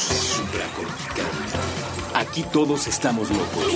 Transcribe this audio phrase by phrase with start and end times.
[0.00, 1.26] Supracortical.
[2.14, 3.66] Aquí todos estamos locos.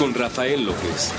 [0.00, 1.12] Con Rafael López.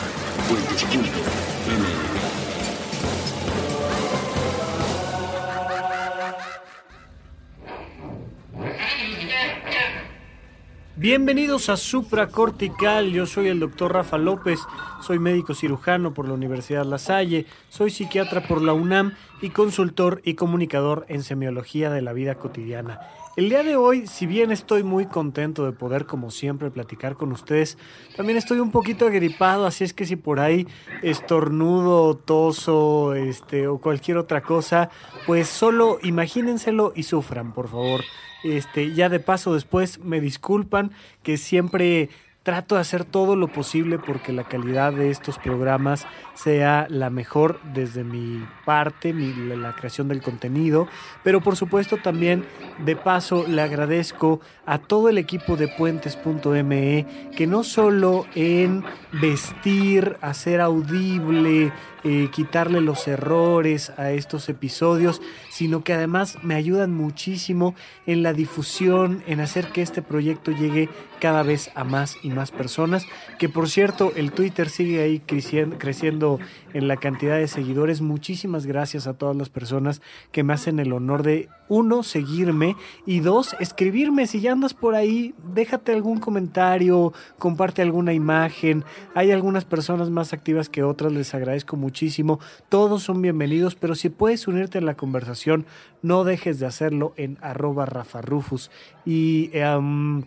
[10.97, 14.59] Bienvenidos a Supracortical, yo soy el doctor Rafa López,
[15.01, 20.21] soy médico cirujano por la Universidad La Salle, soy psiquiatra por la UNAM y consultor
[20.25, 22.99] y comunicador en semiología de la vida cotidiana.
[23.35, 27.33] El día de hoy, si bien estoy muy contento de poder, como siempre, platicar con
[27.33, 27.77] ustedes,
[28.15, 30.67] también estoy un poquito agripado, así es que si por ahí
[31.01, 34.89] estornudo, toso, este, o cualquier otra cosa,
[35.25, 38.05] pues solo imagínenselo y sufran, por favor.
[38.45, 42.09] Este, ya de paso después me disculpan que siempre
[42.45, 47.59] trato de hacer todo lo posible porque la calidad de estos programas sea la mejor
[47.73, 50.87] desde mi parte, la creación del contenido,
[51.23, 52.45] pero por supuesto también
[52.85, 60.17] de paso le agradezco a todo el equipo de puentes.me que no solo en vestir,
[60.21, 61.71] hacer audible,
[62.07, 67.73] eh, quitarle los errores a estos episodios, sino que además me ayudan muchísimo
[68.05, 72.51] en la difusión, en hacer que este proyecto llegue cada vez a más y más
[72.51, 73.07] personas,
[73.39, 76.39] que por cierto el Twitter sigue ahí creciendo,
[76.73, 78.01] en la cantidad de seguidores.
[78.01, 82.75] Muchísimas gracias a todas las personas que me hacen el honor de, uno, seguirme
[83.05, 84.27] y dos, escribirme.
[84.27, 88.83] Si ya andas por ahí, déjate algún comentario, comparte alguna imagen.
[89.13, 92.39] Hay algunas personas más activas que otras, les agradezco muchísimo.
[92.69, 95.65] Todos son bienvenidos, pero si puedes unirte a la conversación,
[96.01, 98.71] no dejes de hacerlo en arroba rafarufus.
[99.05, 100.23] Y em,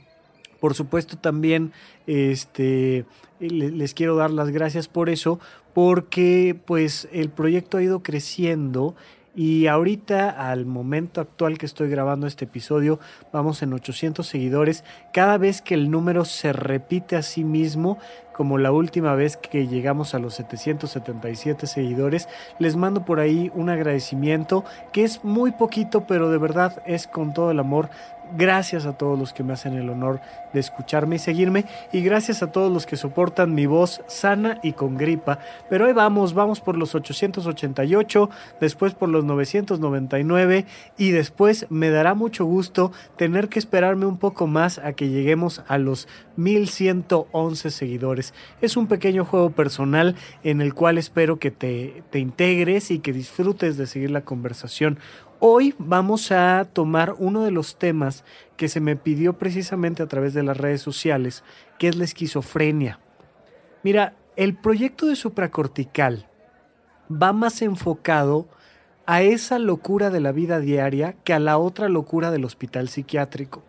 [0.60, 1.72] por supuesto también
[2.06, 3.06] este,
[3.40, 5.40] les quiero dar las gracias por eso,
[5.72, 8.94] porque pues el proyecto ha ido creciendo
[9.38, 12.98] y ahorita, al momento actual que estoy grabando este episodio,
[13.32, 14.82] vamos en 800 seguidores.
[15.12, 17.98] Cada vez que el número se repite a sí mismo,
[18.38, 22.28] como la última vez que llegamos a los 777 seguidores.
[22.58, 27.32] Les mando por ahí un agradecimiento que es muy poquito, pero de verdad es con
[27.32, 27.90] todo el amor.
[28.36, 30.20] Gracias a todos los que me hacen el honor
[30.52, 34.72] de escucharme y seguirme y gracias a todos los que soportan mi voz sana y
[34.72, 35.38] con gripa.
[35.70, 38.30] Pero ahí vamos, vamos por los 888,
[38.60, 40.66] después por los 999
[40.96, 45.62] y después me dará mucho gusto tener que esperarme un poco más a que lleguemos
[45.68, 48.34] a los 1111 seguidores.
[48.60, 53.12] Es un pequeño juego personal en el cual espero que te, te integres y que
[53.12, 54.98] disfrutes de seguir la conversación.
[55.40, 58.24] Hoy vamos a tomar uno de los temas
[58.56, 61.44] que se me pidió precisamente a través de las redes sociales,
[61.78, 62.98] que es la esquizofrenia.
[63.84, 66.26] Mira, el proyecto de supracortical
[67.10, 68.48] va más enfocado
[69.06, 73.62] a esa locura de la vida diaria que a la otra locura del hospital psiquiátrico.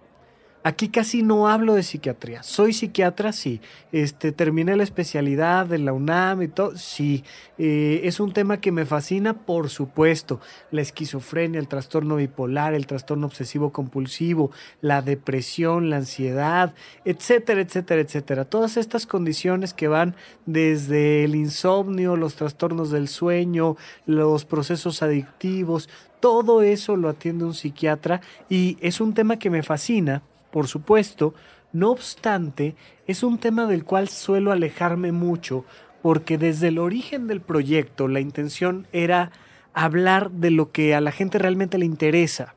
[0.61, 2.43] Aquí casi no hablo de psiquiatría.
[2.43, 3.61] Soy psiquiatra, sí.
[3.93, 7.23] Este, terminé la especialidad de la UNAM y todo, sí.
[7.57, 10.41] Eh, es un tema que me fascina, por supuesto.
[10.71, 16.73] La esquizofrenia, el trastorno bipolar, el trastorno obsesivo compulsivo, la depresión, la ansiedad,
[17.05, 18.43] etcétera, etcétera, etcétera.
[18.43, 20.13] Todas estas condiciones que van
[20.45, 25.87] desde el insomnio, los trastornos del sueño, los procesos adictivos,
[26.19, 31.33] todo eso lo atiende un psiquiatra y es un tema que me fascina por supuesto,
[31.71, 32.75] no obstante,
[33.07, 35.65] es un tema del cual suelo alejarme mucho
[36.01, 39.31] porque desde el origen del proyecto la intención era
[39.73, 42.55] hablar de lo que a la gente realmente le interesa.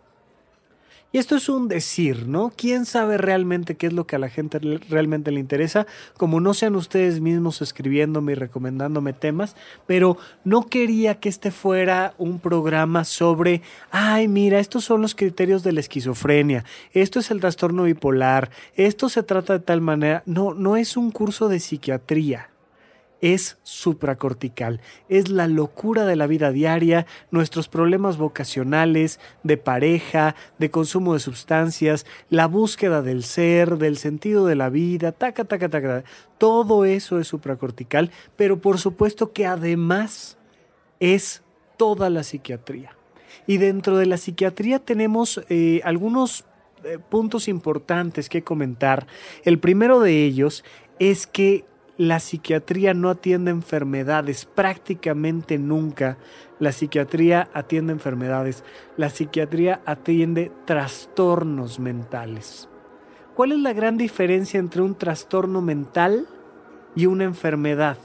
[1.12, 2.50] Y esto es un decir, ¿no?
[2.56, 4.58] ¿Quién sabe realmente qué es lo que a la gente
[4.88, 5.86] realmente le interesa?
[6.16, 9.54] Como no sean ustedes mismos escribiéndome y recomendándome temas,
[9.86, 15.62] pero no quería que este fuera un programa sobre, ay, mira, estos son los criterios
[15.62, 16.64] de la esquizofrenia,
[16.94, 20.22] esto es el trastorno bipolar, esto se trata de tal manera.
[20.24, 22.51] No, no es un curso de psiquiatría
[23.22, 30.72] es supracortical, es la locura de la vida diaria, nuestros problemas vocacionales, de pareja, de
[30.72, 36.02] consumo de sustancias, la búsqueda del ser, del sentido de la vida, taca, taca, taca.
[36.36, 40.36] Todo eso es supracortical, pero por supuesto que además
[40.98, 41.42] es
[41.76, 42.96] toda la psiquiatría.
[43.46, 46.44] Y dentro de la psiquiatría tenemos eh, algunos
[46.82, 49.06] eh, puntos importantes que comentar.
[49.44, 50.64] El primero de ellos
[50.98, 51.64] es que
[51.96, 56.18] la psiquiatría no atiende enfermedades, prácticamente nunca.
[56.58, 58.64] La psiquiatría atiende enfermedades,
[58.96, 62.68] la psiquiatría atiende trastornos mentales.
[63.34, 66.26] ¿Cuál es la gran diferencia entre un trastorno mental
[66.94, 67.96] y una enfermedad?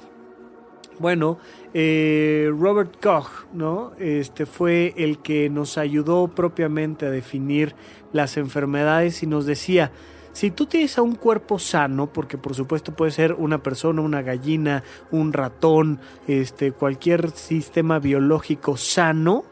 [0.99, 1.37] Bueno,
[1.73, 3.91] eh, Robert Koch, ¿no?
[3.99, 7.75] Este fue el que nos ayudó propiamente a definir
[8.13, 9.91] las enfermedades y nos decía,
[10.37, 14.21] si tú tienes a un cuerpo sano, porque por supuesto puede ser una persona, una
[14.21, 19.45] gallina, un ratón, este, cualquier sistema biológico sano,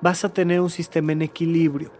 [0.00, 1.92] vas a tener un sistema en equilibrio.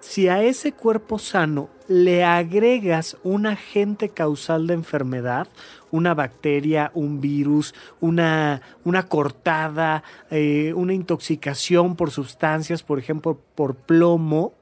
[0.00, 5.46] Si a ese cuerpo sano le agregas un agente causal de enfermedad,
[5.92, 13.76] una bacteria, un virus, una, una cortada, eh, una intoxicación por sustancias, por ejemplo, por
[13.76, 14.52] plomo,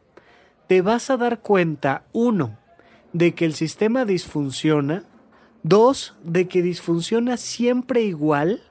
[0.66, 2.59] te vas a dar cuenta, uno,
[3.12, 5.04] de que el sistema disfunciona,
[5.62, 8.62] dos, de que disfunciona siempre igual,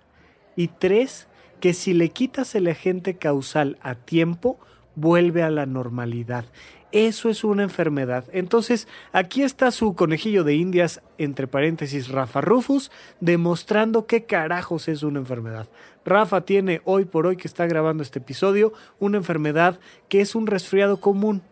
[0.56, 1.27] y tres,
[1.59, 4.59] que si le quitas el agente causal a tiempo,
[4.95, 6.45] vuelve a la normalidad.
[6.91, 8.25] Eso es una enfermedad.
[8.31, 15.03] Entonces, aquí está su conejillo de indias, entre paréntesis, Rafa Rufus, demostrando qué carajos es
[15.03, 15.68] una enfermedad.
[16.03, 20.47] Rafa tiene hoy por hoy que está grabando este episodio una enfermedad que es un
[20.47, 21.44] resfriado común.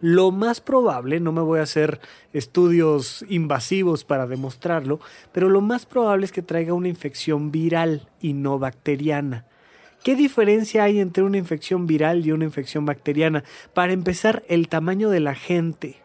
[0.00, 2.00] Lo más probable, no me voy a hacer
[2.32, 4.98] estudios invasivos para demostrarlo,
[5.30, 9.44] pero lo más probable es que traiga una infección viral y no bacteriana.
[10.02, 13.44] ¿Qué diferencia hay entre una infección viral y una infección bacteriana?
[13.74, 15.96] Para empezar, el tamaño del agente.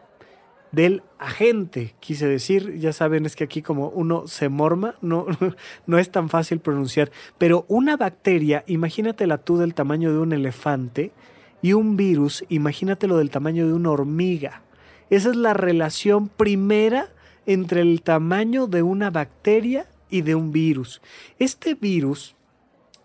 [0.72, 5.26] Del agente, quise decir, ya saben, es que aquí como uno se morma, no,
[5.86, 11.12] no es tan fácil pronunciar, pero una bacteria, imagínatela tú del tamaño de un elefante,
[11.62, 14.62] y un virus, imagínatelo del tamaño de una hormiga.
[15.10, 17.08] Esa es la relación primera
[17.46, 21.00] entre el tamaño de una bacteria y de un virus.
[21.38, 22.35] Este virus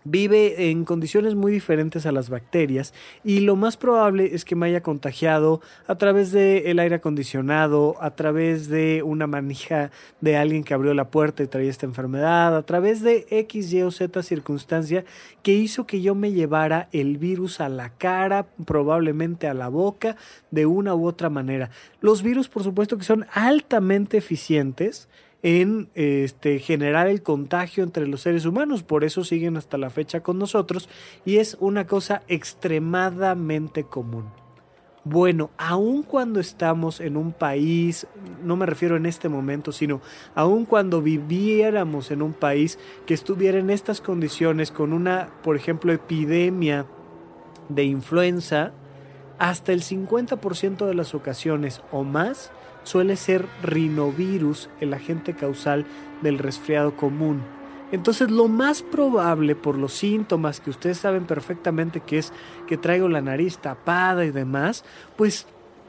[0.04, 2.94] vive en condiciones muy diferentes a las bacterias
[3.24, 8.14] y lo más probable es que me haya contagiado a través del aire acondicionado, a
[8.14, 9.90] través de una manija
[10.20, 13.82] de alguien que abrió la puerta y traía esta enfermedad, a través de X, Y
[13.82, 15.04] o Z circunstancia
[15.42, 20.16] que hizo que yo me llevara el virus a la cara, probablemente a la boca,
[20.50, 21.70] de una u otra manera.
[22.00, 25.08] Los virus, por supuesto, que son altamente eficientes
[25.42, 28.82] en este, generar el contagio entre los seres humanos.
[28.82, 30.88] Por eso siguen hasta la fecha con nosotros
[31.24, 34.26] y es una cosa extremadamente común.
[35.04, 38.06] Bueno, aun cuando estamos en un país,
[38.44, 40.00] no me refiero en este momento, sino
[40.36, 45.92] aun cuando viviéramos en un país que estuviera en estas condiciones con una, por ejemplo,
[45.92, 46.86] epidemia
[47.68, 48.72] de influenza,
[49.40, 52.52] hasta el 50% de las ocasiones o más
[52.84, 55.86] suele ser rinovirus el agente causal
[56.22, 57.42] del resfriado común.
[57.92, 62.32] Entonces lo más probable por los síntomas que ustedes saben perfectamente que es
[62.66, 64.84] que traigo la nariz tapada y demás,
[65.16, 65.46] pues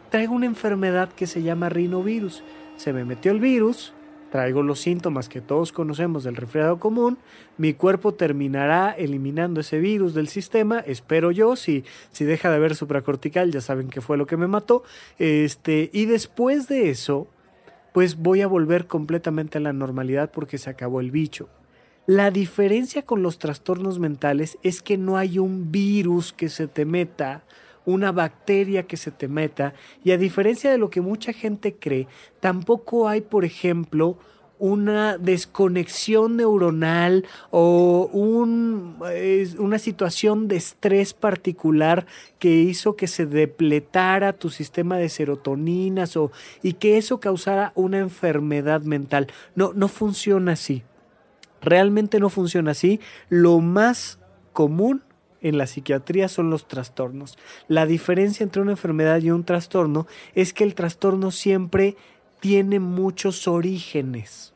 [0.10, 2.44] traigo una enfermedad que se llama rinovirus.
[2.76, 3.94] Se me metió el virus,
[4.34, 7.20] traigo los síntomas que todos conocemos del resfriado común,
[7.60, 12.74] mi cuerpo terminará eliminando ese virus del sistema, espero yo, si, si deja de haber
[12.74, 14.82] supracortical, ya saben que fue lo que me mató,
[15.20, 17.28] este, y después de eso,
[17.94, 21.48] pues voy a volver completamente a la normalidad porque se acabó el bicho.
[22.08, 26.86] La diferencia con los trastornos mentales es que no hay un virus que se te
[26.86, 27.44] meta
[27.86, 32.08] una bacteria que se te meta y a diferencia de lo que mucha gente cree,
[32.40, 34.18] tampoco hay, por ejemplo,
[34.64, 38.96] una desconexión neuronal o un,
[39.58, 42.06] una situación de estrés particular
[42.40, 48.00] que hizo que se depletara tu sistema de serotoninas o, y que eso causara una
[48.00, 49.28] enfermedad mental.
[49.54, 50.84] No, no funciona así.
[51.62, 53.02] Realmente no funciona así.
[53.28, 54.20] Lo más
[54.54, 55.04] común
[55.44, 57.38] en la psiquiatría son los trastornos.
[57.68, 61.96] La diferencia entre una enfermedad y un trastorno es que el trastorno siempre
[62.40, 64.54] tiene muchos orígenes.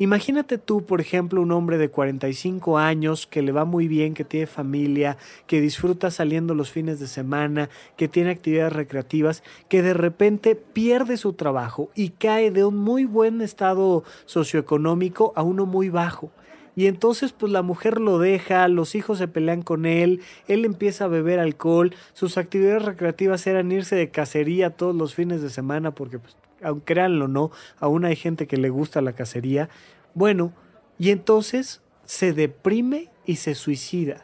[0.00, 4.24] Imagínate tú, por ejemplo, un hombre de 45 años que le va muy bien, que
[4.24, 7.68] tiene familia, que disfruta saliendo los fines de semana,
[7.98, 13.04] que tiene actividades recreativas, que de repente pierde su trabajo y cae de un muy
[13.04, 16.30] buen estado socioeconómico a uno muy bajo.
[16.76, 21.04] Y entonces pues la mujer lo deja, los hijos se pelean con él, él empieza
[21.04, 25.94] a beber alcohol, sus actividades recreativas eran irse de cacería todos los fines de semana
[25.94, 29.68] porque pues, aunque créanlo no, aún hay gente que le gusta la cacería.
[30.14, 30.52] Bueno,
[30.98, 34.22] y entonces se deprime y se suicida.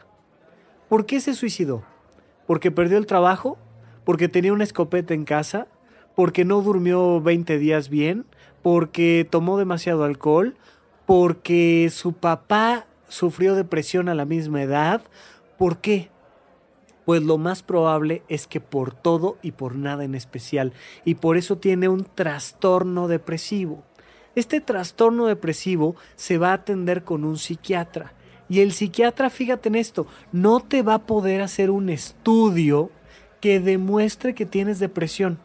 [0.88, 1.84] ¿Por qué se suicidó?
[2.46, 3.58] ¿Porque perdió el trabajo?
[4.04, 5.66] ¿Porque tenía una escopeta en casa?
[6.14, 8.24] ¿Porque no durmió 20 días bien?
[8.62, 10.56] ¿Porque tomó demasiado alcohol?
[11.06, 15.02] Porque su papá sufrió depresión a la misma edad.
[15.56, 16.10] ¿Por qué?
[17.04, 20.72] Pues lo más probable es que por todo y por nada en especial,
[21.04, 23.84] y por eso tiene un trastorno depresivo.
[24.34, 28.12] Este trastorno depresivo se va a atender con un psiquiatra
[28.50, 32.90] Y el psiquiatra, fíjate en esto, no te va a poder hacer un estudio
[33.40, 35.38] que demuestre que tienes depresión.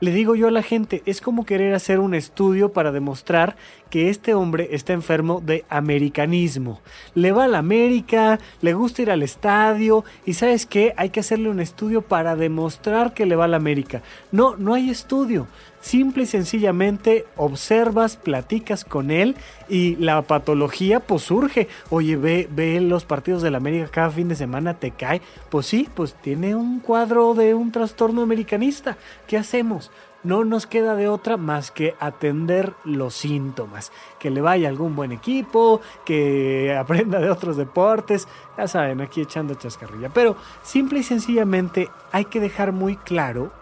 [0.00, 3.56] Le digo yo a la gente, es como querer hacer un estudio para demostrar
[3.90, 6.80] que este hombre está enfermo de americanismo.
[7.14, 11.18] Le va a la América, le gusta ir al estadio y sabes qué, hay que
[11.18, 14.02] hacerle un estudio para demostrar que le va a la América.
[14.30, 15.48] No, no hay estudio.
[15.80, 19.36] Simple y sencillamente observas, platicas con él
[19.68, 21.68] y la patología pues surge.
[21.90, 25.22] Oye, ve, ve los partidos de la América cada fin de semana, te cae.
[25.50, 28.96] Pues sí, pues tiene un cuadro de un trastorno americanista.
[29.26, 29.90] ¿Qué hacemos?
[30.22, 33.92] no nos queda de otra más que atender los síntomas.
[34.18, 39.54] Que le vaya algún buen equipo, que aprenda de otros deportes, ya saben, aquí echando
[39.54, 40.10] chascarrilla.
[40.10, 43.52] Pero simple y sencillamente hay que dejar muy claro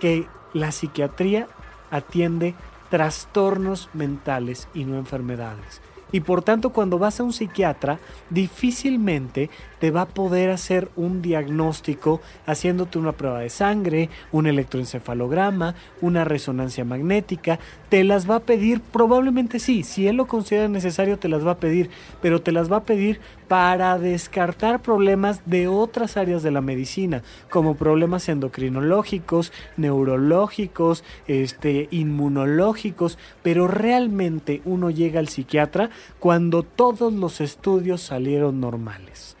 [0.00, 1.48] que la psiquiatría
[1.90, 2.54] atiende
[2.90, 5.80] trastornos mentales y no enfermedades.
[6.12, 9.48] Y por tanto, cuando vas a un psiquiatra, difícilmente
[9.82, 16.22] te va a poder hacer un diagnóstico haciéndote una prueba de sangre, un electroencefalograma, una
[16.22, 17.58] resonancia magnética.
[17.88, 21.50] Te las va a pedir, probablemente sí, si él lo considera necesario, te las va
[21.50, 26.52] a pedir, pero te las va a pedir para descartar problemas de otras áreas de
[26.52, 36.62] la medicina, como problemas endocrinológicos, neurológicos, este, inmunológicos, pero realmente uno llega al psiquiatra cuando
[36.62, 39.36] todos los estudios salieron normales,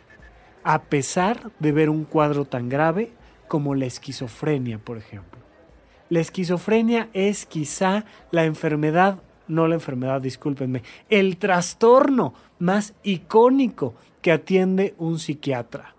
[0.64, 3.12] a pesar de ver un cuadro tan grave
[3.48, 5.40] como la esquizofrenia, por ejemplo.
[6.08, 14.32] La esquizofrenia es quizá la enfermedad no la enfermedad, discúlpenme, el trastorno más icónico que
[14.32, 15.94] atiende un psiquiatra.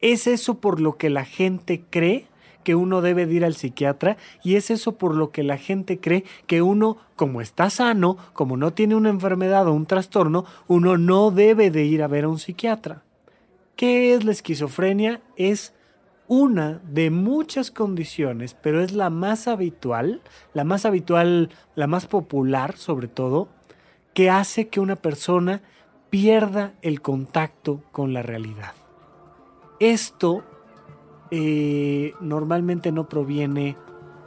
[0.00, 2.26] Es eso por lo que la gente cree
[2.64, 6.24] que uno debe ir al psiquiatra y es eso por lo que la gente cree
[6.46, 11.30] que uno, como está sano, como no tiene una enfermedad o un trastorno, uno no
[11.30, 13.02] debe de ir a ver a un psiquiatra.
[13.76, 15.22] ¿Qué es la esquizofrenia?
[15.36, 15.74] Es
[16.28, 20.22] una de muchas condiciones, pero es la más habitual,
[20.54, 23.48] la más habitual, la más popular sobre todo,
[24.14, 25.62] que hace que una persona
[26.10, 28.74] pierda el contacto con la realidad.
[29.80, 30.44] Esto
[31.30, 33.76] eh, normalmente no proviene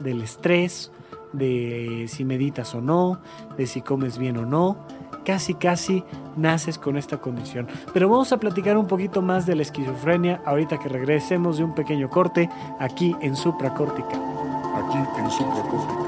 [0.00, 0.92] del estrés,
[1.32, 3.20] de si meditas o no,
[3.56, 4.86] de si comes bien o no,
[5.26, 6.04] casi casi
[6.36, 7.66] naces con esta condición.
[7.92, 11.74] Pero vamos a platicar un poquito más de la esquizofrenia ahorita que regresemos de un
[11.74, 14.16] pequeño corte aquí en Supracórtica.
[14.76, 16.06] Aquí en Supracórtica.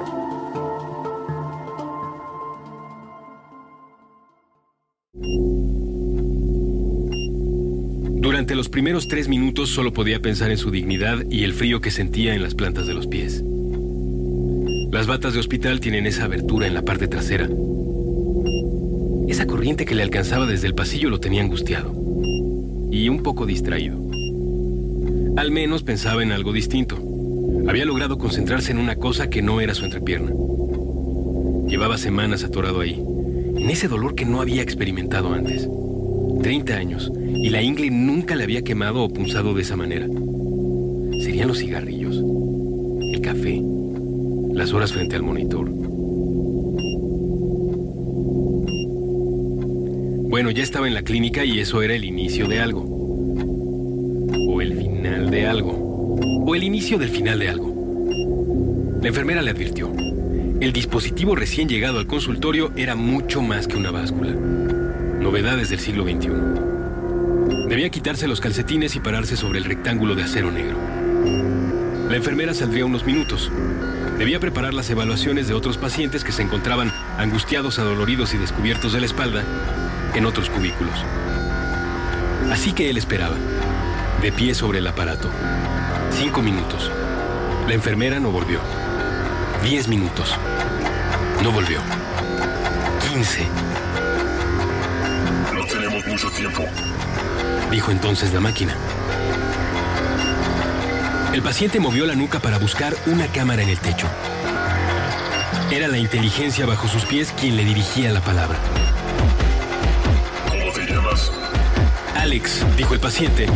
[8.20, 11.90] Durante los primeros tres minutos solo podía pensar en su dignidad y el frío que
[11.90, 13.42] sentía en las plantas de los pies.
[14.92, 17.48] Las batas de hospital tienen esa abertura en la parte trasera,
[19.38, 21.92] esa corriente que le alcanzaba desde el pasillo lo tenía angustiado
[22.90, 23.96] y un poco distraído.
[25.36, 26.98] Al menos pensaba en algo distinto.
[27.68, 30.32] Había logrado concentrarse en una cosa que no era su entrepierna.
[31.68, 33.00] Llevaba semanas atorado ahí,
[33.54, 35.68] en ese dolor que no había experimentado antes.
[36.42, 40.08] Treinta años, y la ingle nunca le había quemado o punzado de esa manera.
[41.22, 42.16] Serían los cigarrillos,
[43.12, 43.62] el café,
[44.52, 45.77] las horas frente al monitor.
[50.28, 52.84] Bueno, ya estaba en la clínica y eso era el inicio de algo.
[54.46, 55.72] O el final de algo.
[56.46, 58.98] O el inicio del final de algo.
[59.00, 59.90] La enfermera le advirtió.
[60.60, 64.32] El dispositivo recién llegado al consultorio era mucho más que una báscula.
[64.32, 67.66] Novedades del siglo XXI.
[67.70, 70.76] Debía quitarse los calcetines y pararse sobre el rectángulo de acero negro.
[72.10, 73.50] La enfermera saldría unos minutos.
[74.18, 79.00] Debía preparar las evaluaciones de otros pacientes que se encontraban angustiados, adoloridos y descubiertos de
[79.00, 81.04] la espalda en otros cubículos.
[82.50, 83.36] Así que él esperaba,
[84.22, 85.30] de pie sobre el aparato.
[86.10, 86.90] Cinco minutos.
[87.66, 88.60] La enfermera no volvió.
[89.62, 90.34] Diez minutos.
[91.42, 91.80] No volvió.
[93.08, 93.46] Quince.
[95.54, 96.64] No tenemos mucho tiempo.
[97.70, 98.74] Dijo entonces la máquina.
[101.32, 104.08] El paciente movió la nuca para buscar una cámara en el techo.
[105.70, 108.58] Era la inteligencia bajo sus pies quien le dirigía la palabra.
[112.28, 113.46] Alex, dijo el paciente,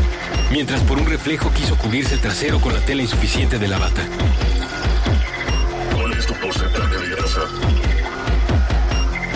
[0.50, 4.00] mientras por un reflejo quiso cubrirse el trasero con la tela insuficiente de la bata.
[5.95, 7.41] ¿Cuál es tu porcentaje de grasa?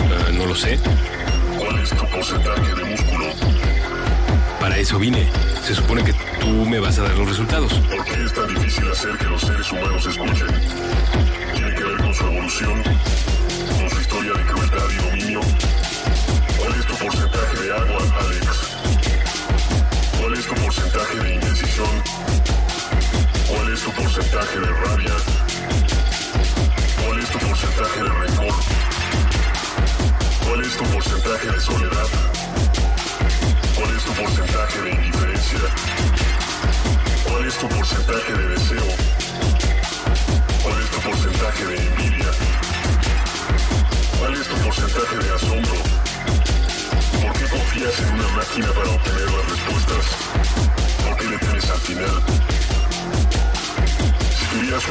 [0.09, 0.79] Ah, no lo sé.
[1.55, 3.25] ¿Cuál es tu porcentaje de músculo?
[4.59, 5.29] Para eso vine.
[5.63, 7.73] Se supone que tú me vas a dar los resultados.
[7.73, 10.47] ¿Por qué es tan difícil hacer que los seres humanos escuchen?
[11.53, 12.83] ¿Tiene que ver con su evolución?
[24.59, 25.13] De rabia?
[27.03, 28.55] ¿Cuál es tu porcentaje de rencor?
[30.45, 32.07] ¿Cuál es tu porcentaje de soledad?
[33.75, 35.59] ¿Cuál es tu porcentaje de indiferencia?
[37.27, 38.87] ¿Cuál es tu porcentaje de deseo?
[40.63, 42.31] ¿Cuál es tu porcentaje de envidia?
[44.19, 45.77] ¿Cuál es tu porcentaje de asombro?
[47.21, 48.89] ¿Por qué confías en una máquina para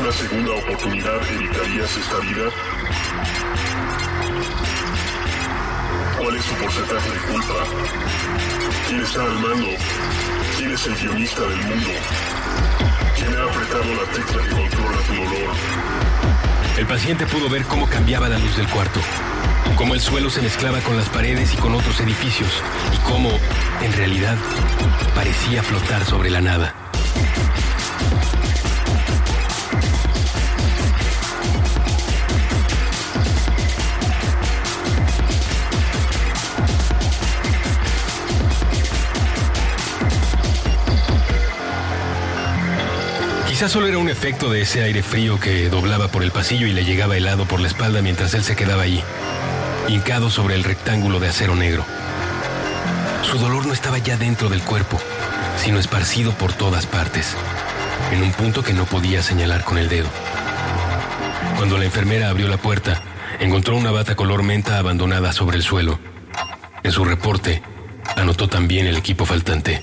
[0.00, 2.50] una segunda oportunidad, ¿evitarías esta vida?
[6.18, 7.54] ¿Cuál es tu porcentaje de culpa?
[8.88, 9.68] ¿Quién está al mando?
[10.56, 11.88] ¿Quién es el guionista del mundo?
[13.16, 15.56] ¿Quién ha apretado la tecla que controla tu dolor?
[16.78, 19.00] El paciente pudo ver cómo cambiaba la luz del cuarto,
[19.76, 22.50] cómo el suelo se mezclaba con las paredes y con otros edificios,
[22.94, 23.30] y cómo,
[23.82, 24.36] en realidad,
[25.14, 26.85] parecía flotar sobre la nada.
[43.56, 46.74] Quizás solo era un efecto de ese aire frío que doblaba por el pasillo y
[46.74, 49.02] le llegaba helado por la espalda mientras él se quedaba allí,
[49.88, 51.82] hincado sobre el rectángulo de acero negro.
[53.22, 55.00] Su dolor no estaba ya dentro del cuerpo,
[55.56, 57.34] sino esparcido por todas partes,
[58.12, 60.10] en un punto que no podía señalar con el dedo.
[61.56, 63.00] Cuando la enfermera abrió la puerta,
[63.40, 65.98] encontró una bata color menta abandonada sobre el suelo.
[66.82, 67.62] En su reporte,
[68.16, 69.80] anotó también el equipo faltante.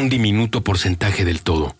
[0.00, 1.76] Un diminuto porcentaje del todo.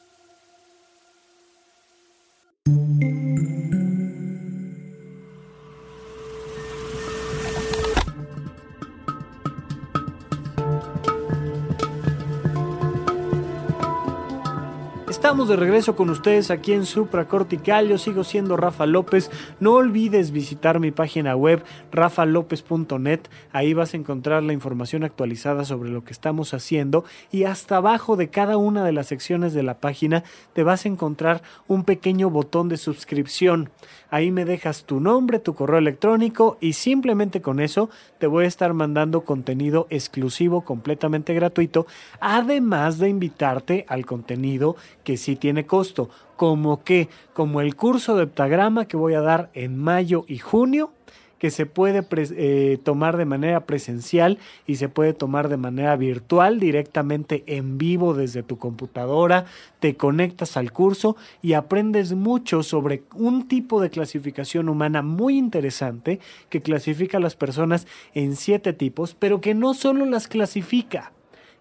[15.41, 17.89] De regreso con ustedes aquí en Supracortical.
[17.89, 19.31] Yo sigo siendo Rafa López.
[19.59, 23.21] No olvides visitar mi página web rafalopez.net.
[23.51, 28.17] Ahí vas a encontrar la información actualizada sobre lo que estamos haciendo y hasta abajo
[28.17, 32.29] de cada una de las secciones de la página te vas a encontrar un pequeño
[32.29, 33.71] botón de suscripción.
[34.11, 38.49] Ahí me dejas tu nombre, tu correo electrónico y simplemente con eso te voy a
[38.49, 41.87] estar mandando contenido exclusivo completamente gratuito,
[42.21, 48.25] además de invitarte al contenido que sí tiene costo, como que, como el curso de
[48.25, 50.93] heptagrama que voy a dar en mayo y junio,
[51.39, 56.61] que se puede eh, tomar de manera presencial y se puede tomar de manera virtual
[56.61, 59.47] directamente en vivo desde tu computadora,
[59.79, 66.21] te conectas al curso y aprendes mucho sobre un tipo de clasificación humana muy interesante
[66.51, 71.13] que clasifica a las personas en siete tipos, pero que no solo las clasifica,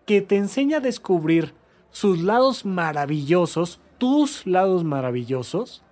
[0.06, 1.54] que te enseña a descubrir
[1.92, 5.84] sus lados maravillosos, tus lados maravillosos,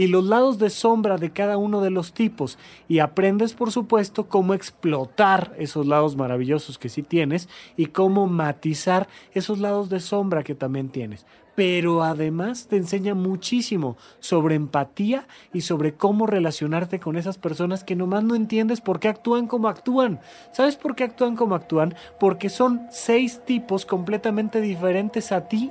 [0.00, 2.56] y los lados de sombra de cada uno de los tipos
[2.88, 9.08] y aprendes por supuesto cómo explotar esos lados maravillosos que sí tienes y cómo matizar
[9.34, 11.26] esos lados de sombra que también tienes.
[11.60, 17.96] Pero además te enseña muchísimo sobre empatía y sobre cómo relacionarte con esas personas que
[17.96, 20.20] nomás no entiendes por qué actúan como actúan.
[20.52, 21.94] ¿Sabes por qué actúan como actúan?
[22.18, 25.70] Porque son seis tipos completamente diferentes a ti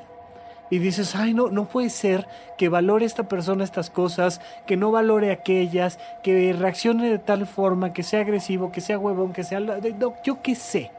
[0.70, 2.28] y dices, ay, no, no puede ser
[2.60, 7.94] que valore esta persona estas cosas, que no valore aquellas, que reaccione de tal forma,
[7.94, 9.60] que sea agresivo, que sea huevón, que sea...
[9.60, 10.92] No, yo qué sé.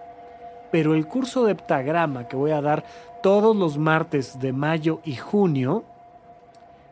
[0.72, 2.84] Pero el curso de heptagrama que voy a dar
[3.22, 5.84] todos los martes de mayo y junio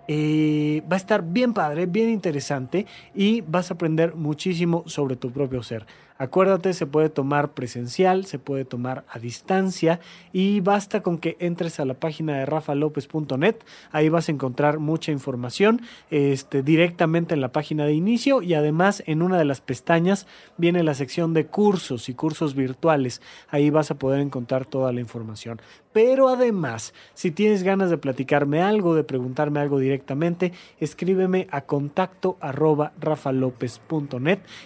[0.07, 5.31] eh, va a estar bien padre, bien interesante y vas a aprender muchísimo sobre tu
[5.31, 5.87] propio ser.
[6.21, 10.01] Acuérdate, se puede tomar presencial, se puede tomar a distancia
[10.33, 13.55] y basta con que entres a la página de rafalopez.net.
[13.93, 19.05] Ahí vas a encontrar mucha información este, directamente en la página de inicio y además
[19.07, 20.27] en una de las pestañas
[20.57, 23.23] viene la sección de cursos y cursos virtuales.
[23.49, 25.61] Ahí vas a poder encontrar toda la información.
[25.93, 32.37] Pero además, si tienes ganas de platicarme algo, de preguntarme algo directamente, escríbeme a contacto
[32.41, 32.93] arroba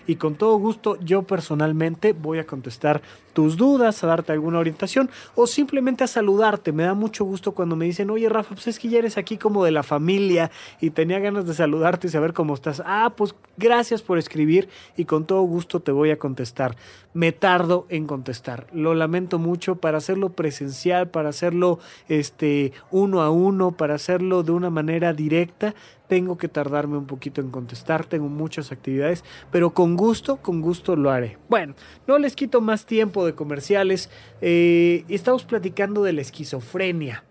[0.07, 3.03] y con todo gusto yo personalmente personalmente, voy a contestar
[3.33, 6.71] tus dudas, a darte alguna orientación o simplemente a saludarte.
[6.71, 9.39] Me da mucho gusto cuando me dicen, oye Rafa, pues es que ya eres aquí
[9.39, 12.81] como de la familia y tenía ganas de saludarte y saber cómo estás.
[12.87, 16.77] Ah, pues gracias por escribir y con todo gusto te voy a contestar.
[17.13, 18.69] Me tardo en contestar.
[18.73, 24.53] Lo lamento mucho para hacerlo presencial, para hacerlo este uno a uno, para hacerlo de
[24.53, 25.75] una manera directa
[26.13, 30.95] tengo que tardarme un poquito en contestar, tengo muchas actividades, pero con gusto, con gusto
[30.95, 31.39] lo haré.
[31.49, 31.75] Bueno,
[32.07, 34.11] no les quito más tiempo de comerciales,
[34.43, 37.25] eh, estamos platicando de la esquizofrenia.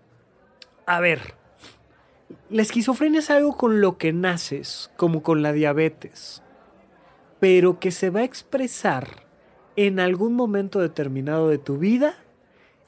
[0.84, 1.36] A ver,
[2.50, 6.42] la esquizofrenia es algo con lo que naces, como con la diabetes,
[7.38, 9.06] pero que se va a expresar
[9.76, 12.16] en algún momento determinado de tu vida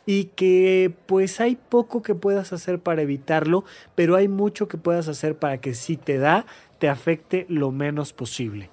[0.07, 3.65] y que pues hay poco que puedas hacer para evitarlo,
[3.95, 6.47] pero hay mucho que puedas hacer para que si te da,
[6.79, 8.71] te afecte lo menos posible.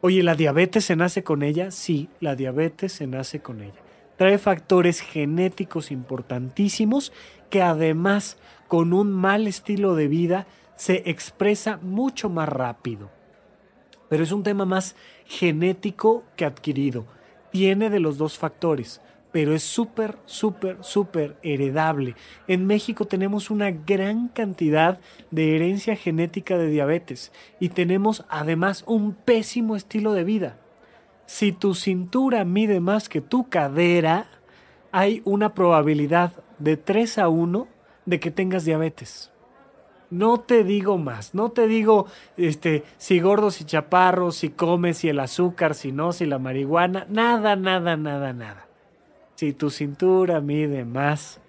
[0.00, 1.70] Oye, ¿la diabetes se nace con ella?
[1.70, 3.80] Sí, la diabetes se nace con ella.
[4.16, 7.12] Trae factores genéticos importantísimos
[7.50, 13.10] que además con un mal estilo de vida se expresa mucho más rápido.
[14.08, 17.06] Pero es un tema más genético que adquirido.
[17.50, 19.00] Tiene de los dos factores
[19.32, 22.16] pero es súper, súper, súper heredable.
[22.48, 24.98] En México tenemos una gran cantidad
[25.30, 30.56] de herencia genética de diabetes y tenemos además un pésimo estilo de vida.
[31.26, 34.26] Si tu cintura mide más que tu cadera,
[34.90, 37.68] hay una probabilidad de 3 a 1
[38.06, 39.30] de que tengas diabetes.
[40.10, 45.08] No te digo más, no te digo este si gordos y chaparros, si comes, si
[45.08, 48.69] el azúcar, si no, si la marihuana, nada, nada, nada, nada.
[49.40, 51.40] Si tu cintura mide más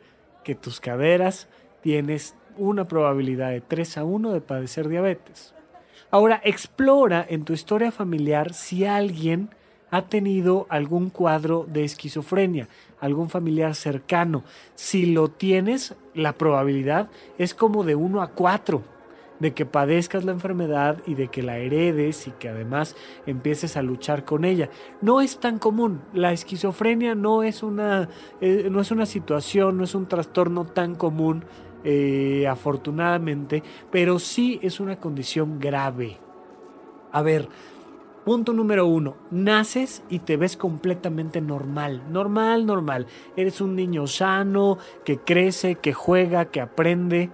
[0.46, 1.50] que tus caderas,
[1.82, 5.54] tienes una probabilidad de 3 a 1 de padecer diabetes.
[6.10, 9.50] Ahora, explora en tu historia familiar si alguien
[9.90, 12.70] ha tenido algún cuadro de esquizofrenia,
[13.02, 14.46] algún familiar cercano.
[14.76, 18.82] Si lo tienes, la probabilidad es como de 1 a 4
[19.42, 23.82] de que padezcas la enfermedad y de que la heredes y que además empieces a
[23.82, 24.70] luchar con ella.
[25.02, 26.02] No es tan común.
[26.14, 28.08] La esquizofrenia no es una,
[28.40, 31.44] eh, no es una situación, no es un trastorno tan común,
[31.84, 36.20] eh, afortunadamente, pero sí es una condición grave.
[37.12, 37.50] A ver,
[38.24, 43.08] Punto número uno, naces y te ves completamente normal, normal, normal.
[43.36, 47.32] Eres un niño sano, que crece, que juega, que aprende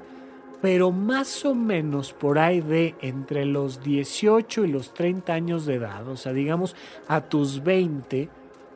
[0.62, 5.76] pero más o menos por ahí de entre los 18 y los 30 años de
[5.76, 6.76] edad, o sea, digamos
[7.08, 8.30] a tus 20,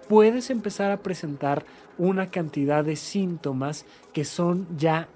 [0.08, 1.66] puedes empezar a presentar
[1.98, 5.08] una cantidad de síntomas que son ya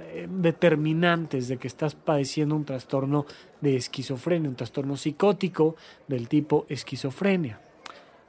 [0.00, 3.26] eh, determinantes de que estás padeciendo un trastorno
[3.60, 5.76] de esquizofrenia, un trastorno psicótico
[6.08, 7.60] del tipo esquizofrenia.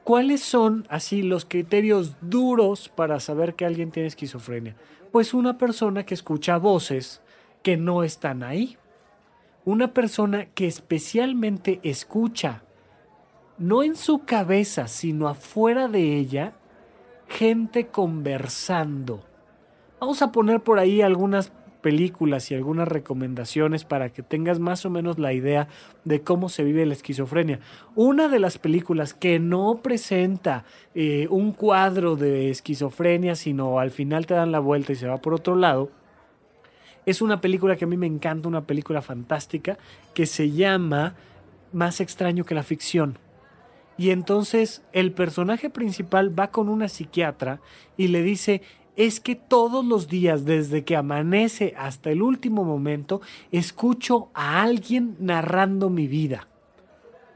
[0.03, 4.75] ¿Cuáles son así los criterios duros para saber que alguien tiene esquizofrenia?
[5.11, 7.21] Pues una persona que escucha voces,
[7.63, 8.77] que no están ahí.
[9.65, 12.63] Una persona que especialmente escucha,
[13.57, 16.53] no en su cabeza, sino afuera de ella,
[17.27, 19.25] gente conversando.
[19.99, 24.89] Vamos a poner por ahí algunas películas y algunas recomendaciones para que tengas más o
[24.89, 25.67] menos la idea
[26.03, 27.59] de cómo se vive la esquizofrenia.
[27.95, 34.25] Una de las películas que no presenta eh, un cuadro de esquizofrenia, sino al final
[34.25, 35.91] te dan la vuelta y se va por otro lado,
[37.09, 39.79] es una película que a mí me encanta, una película fantástica
[40.13, 41.15] que se llama
[41.73, 43.17] Más extraño que la ficción.
[43.97, 47.61] Y entonces el personaje principal va con una psiquiatra
[47.97, 48.61] y le dice,
[48.95, 55.15] es que todos los días, desde que amanece hasta el último momento, escucho a alguien
[55.19, 56.47] narrando mi vida.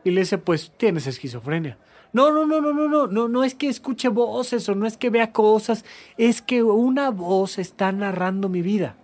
[0.04, 1.80] Y le dice, pues tienes esquizofrenia.
[2.14, 4.98] No, no, no, no, no, no, no, no es que escuche voces o no es
[4.98, 5.84] que vea cosas,
[6.16, 8.98] es que una voz está narrando mi vida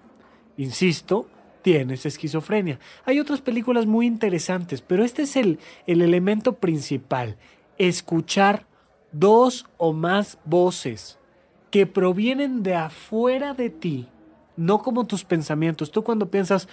[0.59, 1.27] insisto,
[1.61, 2.79] tienes esquizofrenia.
[3.05, 7.37] Hay otras películas muy interesantes, pero este es el, el elemento principal.
[7.77, 8.65] Escuchar
[9.11, 11.17] dos o más voces
[11.71, 14.07] que provienen de afuera de ti,
[14.57, 15.91] no como tus pensamientos.
[15.91, 16.67] Tú cuando piensas,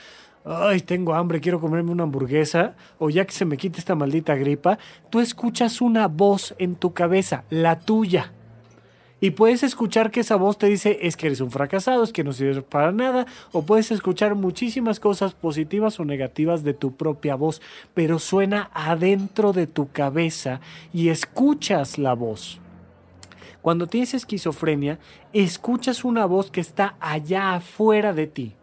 [0.45, 4.35] ay, tengo hambre, quiero comerme una hamburguesa, o ya que se me quite esta maldita
[4.35, 4.79] gripa,
[5.11, 8.33] tú escuchas una voz en tu cabeza, la tuya
[9.27, 12.23] y puedes escuchar que esa voz te dice es que eres un fracasado, es que
[12.23, 17.35] no sirves para nada, o puedes escuchar muchísimas cosas positivas o negativas de tu propia
[17.35, 17.61] voz,
[17.93, 20.61] pero suena adentro de tu cabeza
[20.93, 22.61] y escuchas la voz.
[23.63, 25.01] Cuando tienes esquizofrenia,
[25.33, 28.55] escuchas una voz que está allá afuera de ti,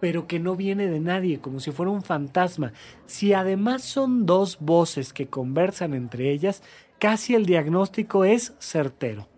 [0.00, 2.72] pero que no viene de nadie, como si fuera un fantasma.
[3.04, 6.62] Si además son dos voces que conversan entre ellas,
[6.98, 9.28] casi el diagnóstico es certero.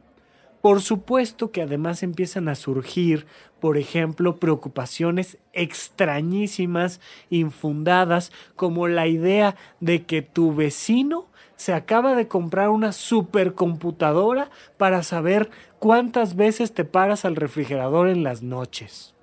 [0.60, 3.26] Por supuesto que además empiezan a surgir,
[3.60, 12.28] por ejemplo, preocupaciones extrañísimas, infundadas, como la idea de que tu vecino se acaba de
[12.28, 19.14] comprar una supercomputadora para saber cuántas veces te paras al refrigerador en las noches.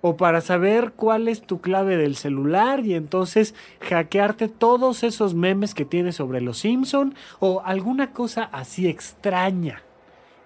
[0.00, 5.74] O para saber cuál es tu clave del celular y entonces hackearte todos esos memes
[5.74, 9.82] que tienes sobre los Simpson o alguna cosa así extraña.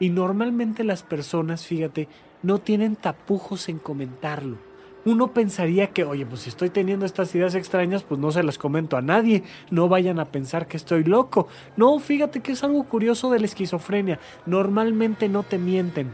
[0.03, 2.09] Y normalmente las personas, fíjate,
[2.43, 4.57] no tienen tapujos en comentarlo.
[5.05, 8.59] Uno pensaría que, oye, pues si estoy teniendo estas ideas extrañas, pues no se las
[8.59, 11.47] comento a nadie, no vayan a pensar que estoy loco.
[11.77, 14.19] No, fíjate que es algo curioso de la esquizofrenia.
[14.45, 16.11] Normalmente no te mienten.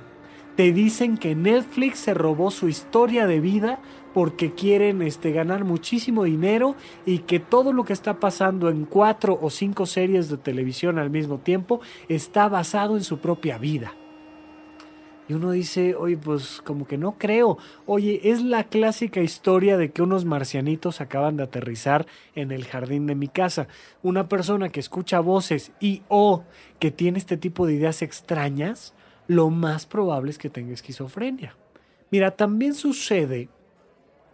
[0.54, 3.78] Te dicen que Netflix se robó su historia de vida
[4.18, 6.74] porque quieren este, ganar muchísimo dinero
[7.06, 11.08] y que todo lo que está pasando en cuatro o cinco series de televisión al
[11.08, 13.94] mismo tiempo está basado en su propia vida.
[15.28, 17.58] Y uno dice, oye, pues como que no creo.
[17.86, 22.04] Oye, es la clásica historia de que unos marcianitos acaban de aterrizar
[22.34, 23.68] en el jardín de mi casa.
[24.02, 26.42] Una persona que escucha voces y o
[26.80, 28.94] que tiene este tipo de ideas extrañas,
[29.28, 31.54] lo más probable es que tenga esquizofrenia.
[32.10, 33.48] Mira, también sucede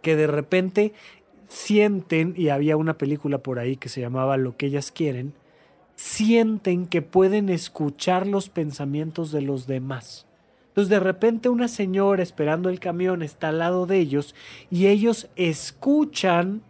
[0.05, 0.93] que de repente
[1.47, 5.33] sienten, y había una película por ahí que se llamaba Lo que ellas quieren,
[5.95, 10.27] sienten que pueden escuchar los pensamientos de los demás.
[10.67, 14.35] Entonces de repente una señora esperando el camión está al lado de ellos
[14.69, 16.61] y ellos escuchan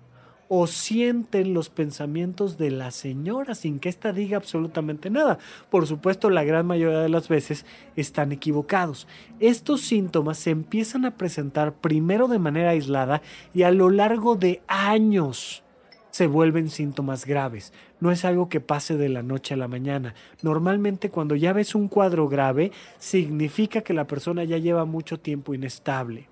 [0.47, 5.39] o sienten los pensamientos de la señora sin que ésta diga absolutamente nada.
[5.69, 9.08] Por supuesto, la gran mayoría de las veces están equivocados.
[9.39, 13.21] Estos síntomas se empiezan a presentar primero de manera aislada
[13.53, 15.63] y a lo largo de años
[16.12, 17.73] se vuelven síntomas graves.
[17.99, 20.15] No es algo que pase de la noche a la mañana.
[20.43, 25.53] Normalmente cuando ya ves un cuadro grave, significa que la persona ya lleva mucho tiempo
[25.53, 26.29] inestable.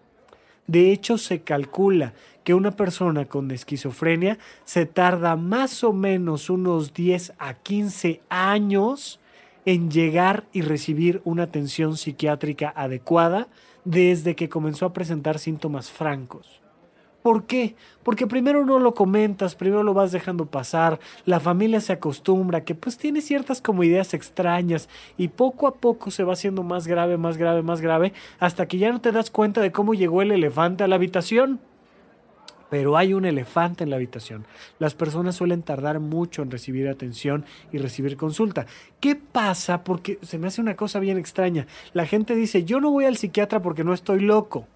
[0.68, 6.94] De hecho, se calcula que una persona con esquizofrenia se tarda más o menos unos
[6.94, 9.20] 10 a 15 años
[9.66, 13.48] en llegar y recibir una atención psiquiátrica adecuada
[13.86, 16.63] desde que comenzó a presentar síntomas francos.
[17.24, 17.76] ¿Por qué?
[18.04, 22.76] Porque primero no lo comentas, primero lo vas dejando pasar, la familia se acostumbra, que
[22.76, 27.18] pues tiene ciertas como ideas extrañas y poco a poco se va haciendo más grave,
[27.18, 30.32] más grave, más grave, hasta que ya no te das cuenta de cómo llegó el
[30.32, 31.62] elefante a la habitación.
[32.70, 34.46] Pero hay un elefante en la habitación.
[34.80, 38.66] Las personas suelen tardar mucho en recibir atención y recibir consulta.
[39.00, 39.84] ¿Qué pasa?
[39.86, 41.68] Porque se me hace una cosa bien extraña.
[41.94, 44.68] La gente dice, yo no voy al psiquiatra porque no estoy loco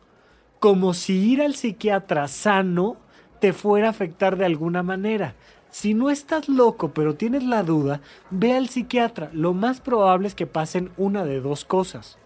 [0.59, 2.97] como si ir al psiquiatra sano
[3.39, 5.35] te fuera a afectar de alguna manera.
[5.69, 9.29] Si no estás loco pero tienes la duda, ve al psiquiatra.
[9.33, 12.17] Lo más probable es que pasen una de dos cosas.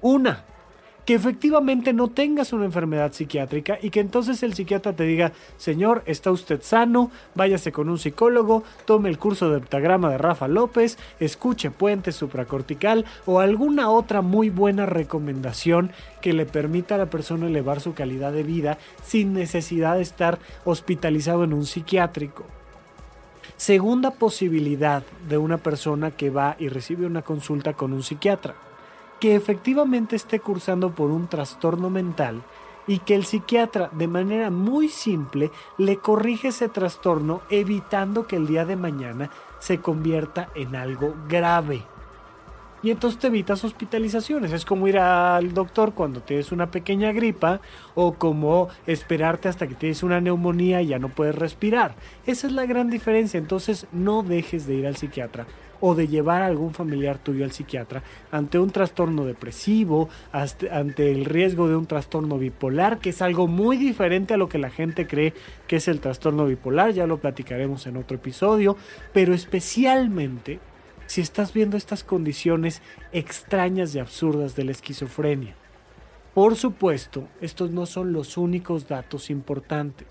[0.00, 0.44] Una,
[1.06, 6.02] que efectivamente no tengas una enfermedad psiquiátrica y que entonces el psiquiatra te diga, señor,
[6.04, 10.98] está usted sano, váyase con un psicólogo, tome el curso de heptagrama de Rafa López,
[11.20, 17.46] escuche puente supracortical o alguna otra muy buena recomendación que le permita a la persona
[17.46, 22.44] elevar su calidad de vida sin necesidad de estar hospitalizado en un psiquiátrico.
[23.56, 28.65] Segunda posibilidad de una persona que va y recibe una consulta con un psiquiatra
[29.20, 32.42] que efectivamente esté cursando por un trastorno mental
[32.86, 38.46] y que el psiquiatra de manera muy simple le corrige ese trastorno evitando que el
[38.46, 41.82] día de mañana se convierta en algo grave.
[42.82, 44.52] Y entonces te evitas hospitalizaciones.
[44.52, 47.60] Es como ir al doctor cuando tienes una pequeña gripa
[47.96, 51.96] o como esperarte hasta que tienes una neumonía y ya no puedes respirar.
[52.26, 53.38] Esa es la gran diferencia.
[53.38, 55.46] Entonces no dejes de ir al psiquiatra
[55.80, 61.24] o de llevar a algún familiar tuyo al psiquiatra ante un trastorno depresivo, ante el
[61.24, 65.06] riesgo de un trastorno bipolar, que es algo muy diferente a lo que la gente
[65.06, 65.34] cree
[65.66, 68.76] que es el trastorno bipolar, ya lo platicaremos en otro episodio,
[69.12, 70.60] pero especialmente
[71.06, 75.54] si estás viendo estas condiciones extrañas y absurdas de la esquizofrenia.
[76.34, 80.06] Por supuesto, estos no son los únicos datos importantes.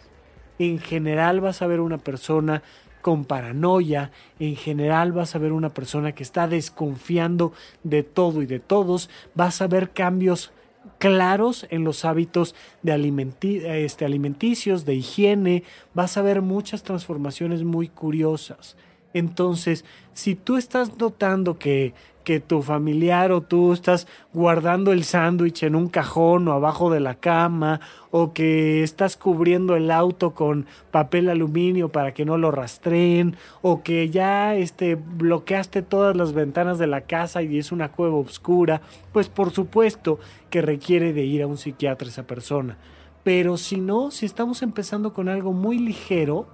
[0.57, 2.63] En general vas a ver una persona
[3.05, 8.47] con paranoia, en general vas a ver una persona que está desconfiando de todo y
[8.47, 10.51] de todos, vas a ver cambios
[10.97, 15.61] claros en los hábitos de este, alimenticios, de higiene,
[15.93, 18.75] vas a ver muchas transformaciones muy curiosas.
[19.15, 21.93] Entonces, si tú estás notando que,
[22.25, 26.99] que tu familiar o tú estás guardando el sándwich en un cajón o abajo de
[26.99, 27.79] la cama
[28.11, 33.83] o que estás cubriendo el auto con papel aluminio para que no lo rastreen o
[33.83, 38.81] que ya este, bloqueaste todas las ventanas de la casa y es una cueva oscura,
[39.13, 42.77] pues por supuesto que requiere de ir a un psiquiatra esa persona.
[43.23, 46.47] Pero si no, si estamos empezando con algo muy ligero,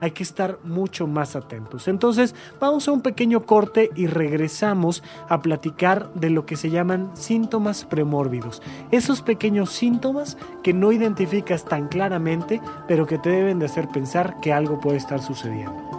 [0.00, 1.88] hay que estar mucho más atentos.
[1.88, 7.10] Entonces, vamos a un pequeño corte y regresamos a platicar de lo que se llaman
[7.14, 8.62] síntomas premórbidos.
[8.90, 14.40] Esos pequeños síntomas que no identificas tan claramente, pero que te deben de hacer pensar
[14.40, 15.96] que algo puede estar sucediendo.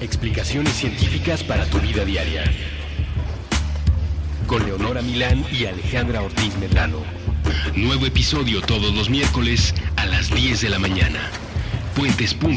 [0.00, 2.44] Explicaciones científicas para tu vida diaria
[4.46, 6.98] con Leonora Milán y Alejandra Ortiz Medrano.
[7.74, 11.30] Nuevo episodio todos los miércoles a las 10 de la mañana.
[11.96, 12.56] Puentes.me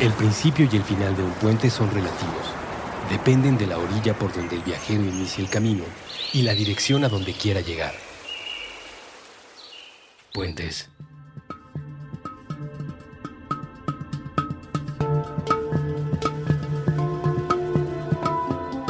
[0.00, 2.52] El principio y el final de un puente son relativos.
[3.10, 5.84] Dependen de la orilla por donde el viajero inicia el camino
[6.32, 8.13] y la dirección a donde quiera llegar.
[10.34, 10.90] Puentes.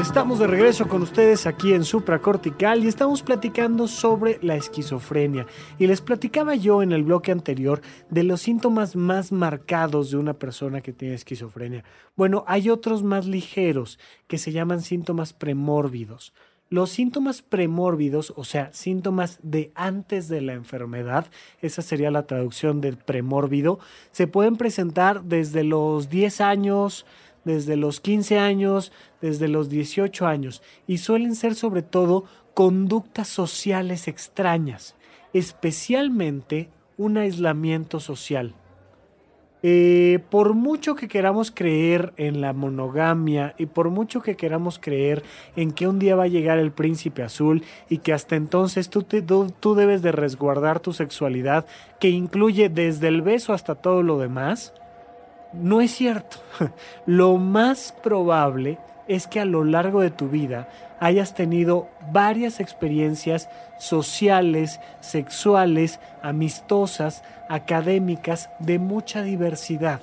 [0.00, 5.46] Estamos de regreso con ustedes aquí en Supracortical y estamos platicando sobre la esquizofrenia.
[5.78, 10.32] Y les platicaba yo en el bloque anterior de los síntomas más marcados de una
[10.32, 11.84] persona que tiene esquizofrenia.
[12.16, 16.32] Bueno, hay otros más ligeros que se llaman síntomas premórbidos.
[16.74, 21.26] Los síntomas premórbidos, o sea, síntomas de antes de la enfermedad,
[21.62, 23.78] esa sería la traducción del premórbido,
[24.10, 27.06] se pueden presentar desde los 10 años,
[27.44, 34.08] desde los 15 años, desde los 18 años y suelen ser sobre todo conductas sociales
[34.08, 34.96] extrañas,
[35.32, 38.52] especialmente un aislamiento social.
[39.66, 45.22] Eh, por mucho que queramos creer en la monogamia y por mucho que queramos creer
[45.56, 49.04] en que un día va a llegar el príncipe azul y que hasta entonces tú,
[49.04, 51.64] tú debes de resguardar tu sexualidad,
[51.98, 54.74] que incluye desde el beso hasta todo lo demás,
[55.54, 56.36] no es cierto.
[57.06, 58.76] Lo más probable
[59.08, 60.68] es que a lo largo de tu vida
[61.00, 70.00] hayas tenido varias experiencias sociales, sexuales, amistosas, académicas, de mucha diversidad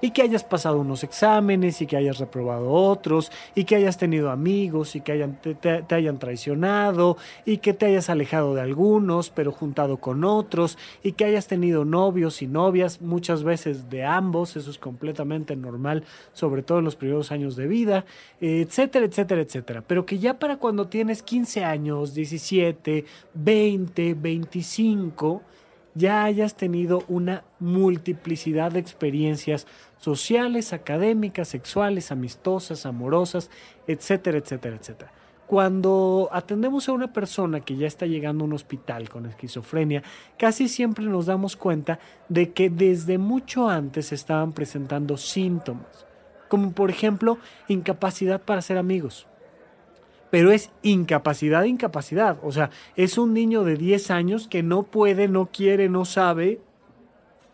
[0.00, 4.30] y que hayas pasado unos exámenes y que hayas reprobado otros y que hayas tenido
[4.30, 9.52] amigos y que hayan, te, hayan traicionado y que te hayas alejado de algunos pero
[9.52, 14.70] juntado con otros y que hayas tenido novios y novias muchas veces de ambos, eso
[14.70, 18.04] es completamente normal, sobre todo en los primeros años de vida,
[18.40, 19.82] etcétera, etcétera, etcétera.
[19.86, 23.04] Pero que ya para cuando tienes 15 años, 17,
[23.34, 25.42] 20, 25,
[25.96, 33.50] ya hayas tenido una multiplicidad de experiencias sociales, académicas, sexuales, amistosas, amorosas,
[33.86, 35.12] etcétera, etcétera, etcétera.
[35.46, 40.02] Cuando atendemos a una persona que ya está llegando a un hospital con esquizofrenia,
[40.36, 46.04] casi siempre nos damos cuenta de que desde mucho antes estaban presentando síntomas,
[46.48, 49.28] como por ejemplo incapacidad para ser amigos,
[50.36, 52.36] pero es incapacidad, incapacidad.
[52.42, 56.60] O sea, es un niño de 10 años que no puede, no quiere, no sabe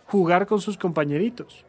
[0.08, 1.64] jugar con sus compañeritos.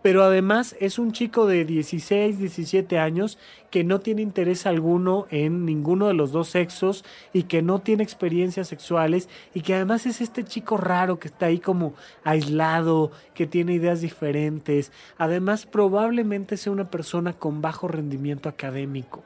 [0.00, 3.36] Pero además es un chico de 16, 17 años
[3.70, 8.02] que no tiene interés alguno en ninguno de los dos sexos y que no tiene
[8.02, 11.92] experiencias sexuales y que además es este chico raro que está ahí como
[12.24, 14.90] aislado, que tiene ideas diferentes.
[15.18, 19.22] Además probablemente sea una persona con bajo rendimiento académico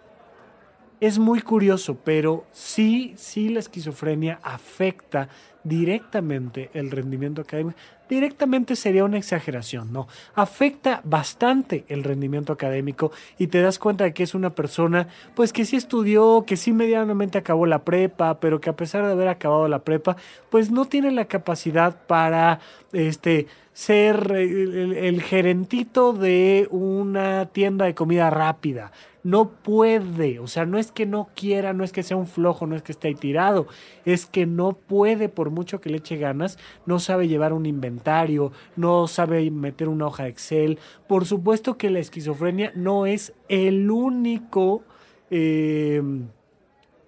[1.01, 5.29] es muy curioso, pero sí, sí la esquizofrenia afecta
[5.65, 7.77] directamente el rendimiento académico.
[8.09, 10.09] Directamente sería una exageración, ¿no?
[10.35, 15.53] Afecta bastante el rendimiento académico y te das cuenta de que es una persona, pues
[15.53, 19.29] que sí estudió, que sí medianamente acabó la prepa, pero que a pesar de haber
[19.29, 20.17] acabado la prepa,
[20.51, 22.61] pues no tiene la capacidad para,
[22.93, 28.91] este, ser el gerentito de una tienda de comida rápida
[29.23, 32.67] no puede, o sea, no es que no quiera, no es que sea un flojo,
[32.67, 33.67] no es que esté ahí tirado,
[34.05, 38.53] es que no puede, por mucho que le eche ganas, no sabe llevar un inventario,
[38.77, 40.79] no sabe meter una hoja de Excel.
[41.07, 44.83] Por supuesto que la esquizofrenia no es el único...
[45.31, 46.03] Eh,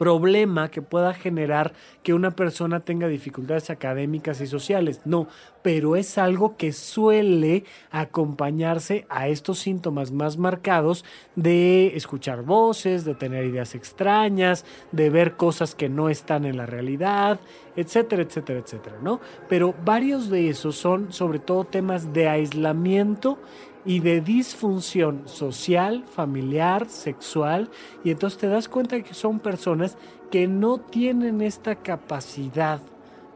[0.02, 5.00] problema que pueda generar que una persona tenga dificultades académicas y sociales.
[5.04, 5.28] No,
[5.62, 11.04] pero es algo que suele acompañarse a estos síntomas más marcados
[11.36, 16.66] de escuchar voces, de tener ideas extrañas, de ver cosas que no están en la
[16.66, 17.40] realidad,
[17.76, 19.20] etcétera, etcétera, etcétera, ¿no?
[19.48, 23.38] Pero varios de esos son sobre todo temas de aislamiento
[23.84, 27.70] y de disfunción social, familiar, sexual,
[28.04, 29.96] y entonces te das cuenta que son personas
[30.30, 32.80] que no tienen esta capacidad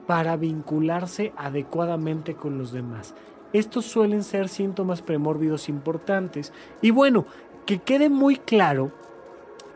[0.07, 3.15] para vincularse adecuadamente con los demás.
[3.53, 6.53] Estos suelen ser síntomas premórbidos importantes.
[6.83, 7.27] Y bueno,
[7.65, 8.93] que quede muy claro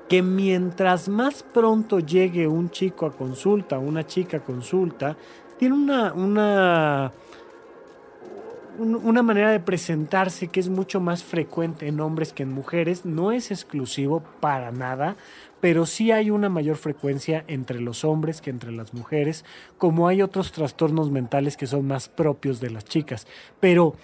[0.08, 5.16] que mientras más pronto llegue un chico a consulta, una chica a consulta,
[5.58, 7.12] tiene una, una
[8.80, 13.04] una manera de presentarse que es mucho más frecuente en hombres que en mujeres.
[13.04, 15.16] No es exclusivo para nada,
[15.60, 19.44] pero sí hay una mayor frecuencia entre los hombres que entre las mujeres,
[19.78, 23.26] como hay otros trastornos mentales que son más propios de las chicas.
[23.60, 23.94] Pero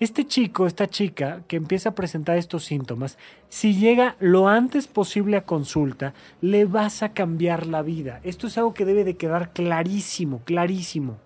[0.00, 3.16] este chico, esta chica que empieza a presentar estos síntomas,
[3.48, 8.20] si llega lo antes posible a consulta, le vas a cambiar la vida.
[8.24, 11.18] Esto es algo que debe de quedar clarísimo, clarísimo.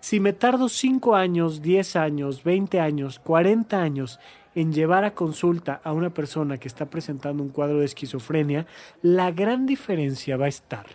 [0.00, 4.20] Si me tardo 5 años, 10 años, 20 años, 40 años
[4.58, 8.66] en llevar a consulta a una persona que está presentando un cuadro de esquizofrenia,
[9.02, 10.86] la gran diferencia va a estar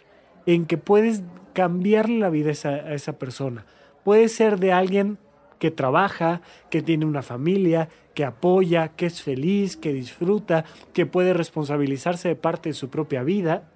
[0.45, 3.65] en que puedes cambiarle la vida a esa, a esa persona.
[4.03, 5.17] Puede ser de alguien
[5.59, 11.31] que trabaja, que tiene una familia, que apoya, que es feliz, que disfruta, que puede
[11.33, 13.71] responsabilizarse de parte de su propia vida,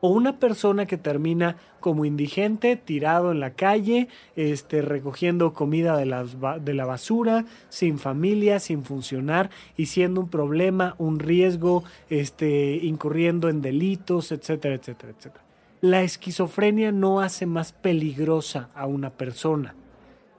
[0.00, 6.06] o una persona que termina como indigente, tirado en la calle, este, recogiendo comida de
[6.06, 6.24] la,
[6.60, 13.48] de la basura, sin familia, sin funcionar y siendo un problema, un riesgo, este, incurriendo
[13.48, 15.44] en delitos, etcétera, etcétera, etcétera.
[15.80, 19.74] La esquizofrenia no hace más peligrosa a una persona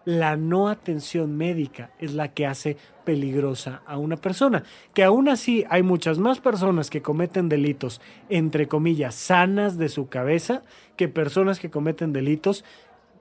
[0.05, 4.63] la no atención médica es la que hace peligrosa a una persona.
[4.93, 10.07] Que aún así hay muchas más personas que cometen delitos, entre comillas, sanas de su
[10.07, 10.63] cabeza,
[10.97, 12.63] que personas que cometen delitos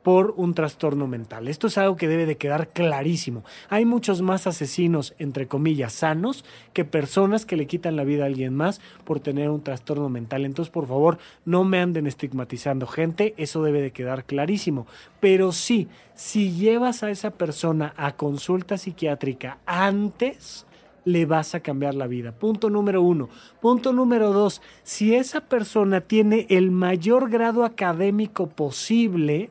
[0.02, 1.48] por un trastorno mental.
[1.48, 3.44] Esto es algo que debe de quedar clarísimo.
[3.68, 8.26] Hay muchos más asesinos, entre comillas, sanos que personas que le quitan la vida a
[8.26, 10.44] alguien más por tener un trastorno mental.
[10.44, 14.86] Entonces, por favor, no me anden estigmatizando gente, eso debe de quedar clarísimo.
[15.20, 20.66] Pero sí, si llevas a esa persona a consulta psiquiátrica antes,
[21.04, 22.32] le vas a cambiar la vida.
[22.32, 23.28] Punto número uno.
[23.60, 29.50] Punto número dos, si esa persona tiene el mayor grado académico posible,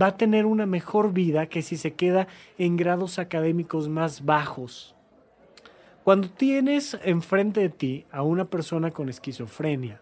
[0.00, 2.26] va a tener una mejor vida que si se queda
[2.58, 4.94] en grados académicos más bajos.
[6.04, 10.00] Cuando tienes enfrente de ti a una persona con esquizofrenia,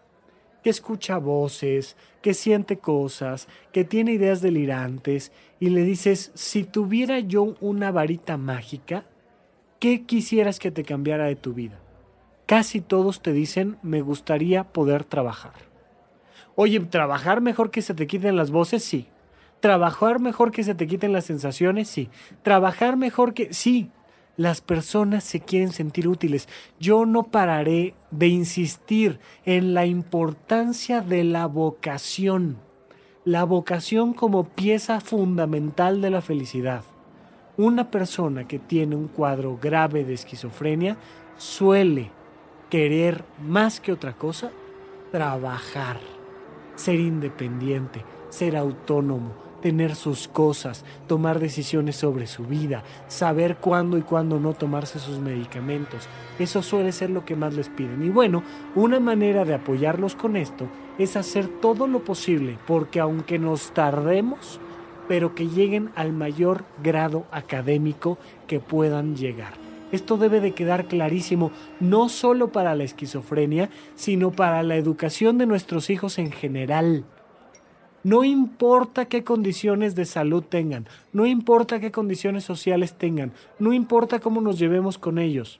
[0.63, 7.19] que escucha voces, que siente cosas, que tiene ideas delirantes, y le dices, si tuviera
[7.19, 9.05] yo una varita mágica,
[9.79, 11.79] ¿qué quisieras que te cambiara de tu vida?
[12.45, 15.53] Casi todos te dicen, me gustaría poder trabajar.
[16.55, 18.83] Oye, ¿trabajar mejor que se te quiten las voces?
[18.83, 19.07] Sí.
[19.59, 22.09] Trabajar mejor que se te quiten las sensaciones, sí.
[22.43, 23.53] Trabajar mejor que...
[23.53, 23.91] Sí,
[24.39, 26.47] las personas se quieren sentir útiles.
[26.79, 32.57] Yo no pararé de insistir en la importancia de la vocación.
[33.25, 36.83] La vocación como pieza fundamental de la felicidad.
[37.57, 40.95] Una persona que tiene un cuadro grave de esquizofrenia
[41.37, 42.09] suele
[42.69, 44.51] querer más que otra cosa
[45.11, 45.99] trabajar,
[46.75, 54.01] ser independiente, ser autónomo, tener sus cosas, tomar decisiones sobre su vida, saber cuándo y
[54.01, 56.07] cuándo no tomarse sus medicamentos.
[56.37, 58.03] Eso suele ser lo que más les piden.
[58.03, 58.43] Y bueno,
[58.75, 64.59] una manera de apoyarlos con esto es hacer todo lo posible, porque aunque nos tardemos,
[65.07, 69.53] pero que lleguen al mayor grado académico que puedan llegar.
[69.91, 75.47] Esto debe de quedar clarísimo no solo para la esquizofrenia, sino para la educación de
[75.47, 77.05] nuestros hijos en general.
[78.03, 84.19] No importa qué condiciones de salud tengan, no importa qué condiciones sociales tengan, no importa
[84.19, 85.59] cómo nos llevemos con ellos.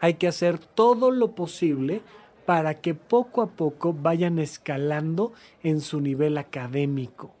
[0.00, 2.02] Hay que hacer todo lo posible
[2.46, 5.32] para que poco a poco vayan escalando
[5.62, 7.32] en su nivel académico.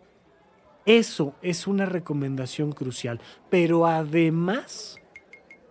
[0.86, 3.20] Eso es una recomendación crucial,
[3.50, 5.00] pero además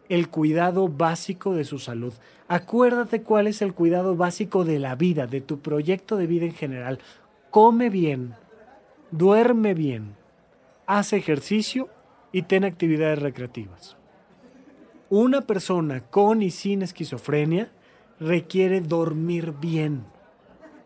[0.10, 2.14] el cuidado básico de su salud.
[2.50, 6.54] Acuérdate cuál es el cuidado básico de la vida, de tu proyecto de vida en
[6.54, 7.00] general.
[7.50, 8.36] Come bien,
[9.12, 10.16] duerme bien,
[10.88, 11.90] hace ejercicio
[12.32, 13.98] y ten actividades recreativas.
[15.10, 17.70] Una persona con y sin esquizofrenia
[18.20, 20.06] requiere dormir bien.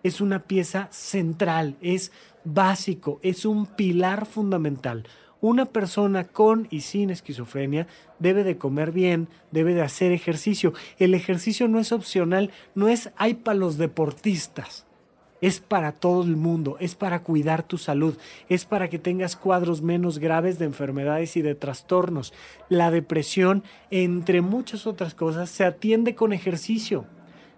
[0.04, 2.12] es una pieza central, es
[2.44, 5.08] básico, es un pilar fundamental.
[5.42, 7.88] Una persona con y sin esquizofrenia
[8.20, 10.74] debe de comer bien, debe de hacer ejercicio.
[11.00, 14.85] El ejercicio no es opcional, no es hay para los deportistas.
[15.46, 18.18] Es para todo el mundo, es para cuidar tu salud,
[18.50, 22.34] es para que tengas cuadros menos graves de enfermedades y de trastornos.
[22.68, 27.06] La depresión, entre muchas otras cosas, se atiende con ejercicio.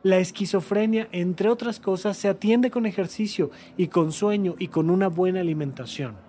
[0.03, 5.07] La esquizofrenia, entre otras cosas, se atiende con ejercicio y con sueño y con una
[5.07, 6.26] buena alimentación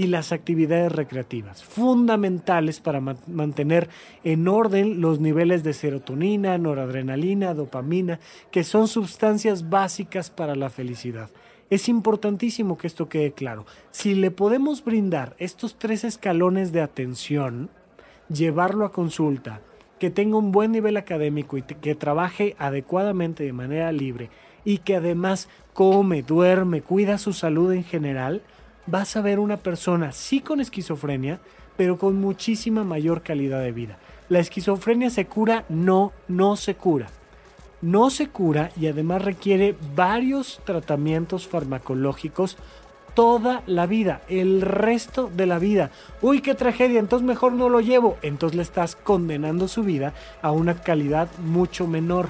[0.00, 3.90] y las actividades recreativas, fundamentales para mantener
[4.24, 8.18] en orden los niveles de serotonina, noradrenalina, dopamina,
[8.50, 11.28] que son sustancias básicas para la felicidad.
[11.68, 13.66] Es importantísimo que esto quede claro.
[13.90, 17.68] Si le podemos brindar estos tres escalones de atención,
[18.30, 19.60] llevarlo a consulta,
[19.98, 24.30] que tenga un buen nivel académico y que trabaje adecuadamente de manera libre
[24.64, 28.40] y que además come, duerme, cuida su salud en general,
[28.90, 31.40] vas a ver una persona sí con esquizofrenia,
[31.76, 33.98] pero con muchísima mayor calidad de vida.
[34.28, 37.08] La esquizofrenia se cura, no, no se cura.
[37.82, 42.58] No se cura y además requiere varios tratamientos farmacológicos
[43.14, 45.90] toda la vida, el resto de la vida.
[46.20, 48.16] Uy, qué tragedia, entonces mejor no lo llevo.
[48.22, 50.12] Entonces le estás condenando su vida
[50.42, 52.28] a una calidad mucho menor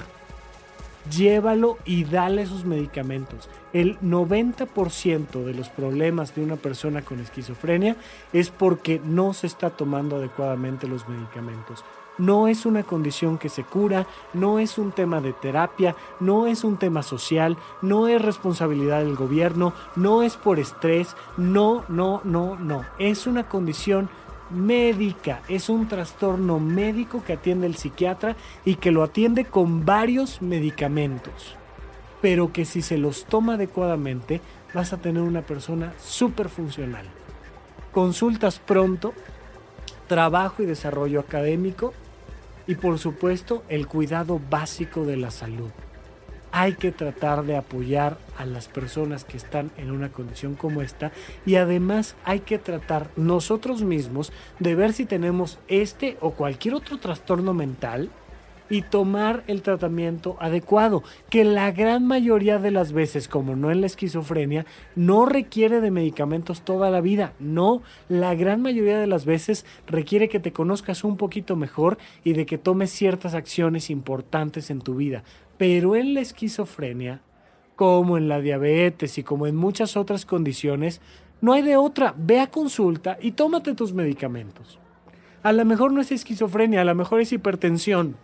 [1.09, 3.49] llévalo y dale sus medicamentos.
[3.73, 7.95] El 90% de los problemas de una persona con esquizofrenia
[8.33, 11.83] es porque no se está tomando adecuadamente los medicamentos.
[12.17, 16.63] No es una condición que se cura, no es un tema de terapia, no es
[16.63, 22.57] un tema social, no es responsabilidad del gobierno, no es por estrés, no, no, no,
[22.57, 22.85] no.
[22.99, 24.09] Es una condición
[24.51, 28.35] médica, es un trastorno médico que atiende el psiquiatra
[28.65, 31.55] y que lo atiende con varios medicamentos,
[32.21, 34.41] pero que si se los toma adecuadamente
[34.73, 37.05] vas a tener una persona súper funcional.
[37.91, 39.13] Consultas pronto,
[40.07, 41.93] trabajo y desarrollo académico
[42.67, 45.71] y por supuesto el cuidado básico de la salud
[46.51, 51.11] hay que tratar de apoyar a las personas que están en una condición como esta
[51.45, 56.99] y además hay que tratar nosotros mismos de ver si tenemos este o cualquier otro
[56.99, 58.09] trastorno mental
[58.71, 63.81] y tomar el tratamiento adecuado, que la gran mayoría de las veces, como no en
[63.81, 69.25] la esquizofrenia, no requiere de medicamentos toda la vida, no, la gran mayoría de las
[69.25, 74.69] veces requiere que te conozcas un poquito mejor y de que tomes ciertas acciones importantes
[74.69, 75.25] en tu vida.
[75.61, 77.21] Pero en la esquizofrenia,
[77.75, 81.01] como en la diabetes y como en muchas otras condiciones,
[81.39, 82.15] no hay de otra.
[82.17, 84.79] Ve a consulta y tómate tus medicamentos.
[85.43, 88.17] A lo mejor no es esquizofrenia, a lo mejor es hipertensión.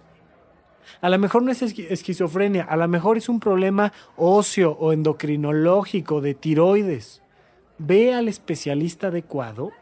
[0.99, 6.21] A lo mejor no es esquizofrenia, a lo mejor es un problema óseo o endocrinológico
[6.21, 7.21] de tiroides.
[7.77, 9.73] Ve al especialista adecuado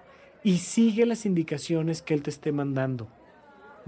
[0.43, 3.07] y sigue las indicaciones que él te esté mandando.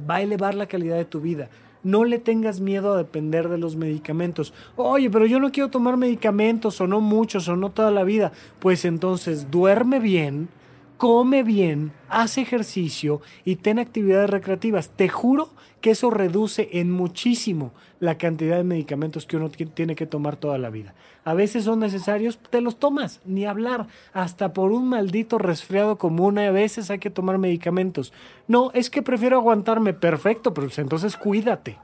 [0.09, 1.49] Va a elevar la calidad de tu vida.
[1.88, 4.54] No le tengas miedo a depender de los medicamentos.
[4.76, 8.34] Oye, pero yo no quiero tomar medicamentos o no muchos o no toda la vida.
[8.60, 10.50] Pues entonces duerme bien,
[10.98, 14.90] come bien, haz ejercicio y ten actividades recreativas.
[14.98, 15.48] Te juro
[15.80, 20.58] que eso reduce en muchísimo la cantidad de medicamentos que uno tiene que tomar toda
[20.58, 20.93] la vida.
[21.24, 26.38] A veces son necesarios, te los tomas, ni hablar, hasta por un maldito resfriado común,
[26.38, 28.14] a veces hay que tomar medicamentos.
[28.48, 31.78] No, es que prefiero aguantarme, perfecto, pero entonces cuídate.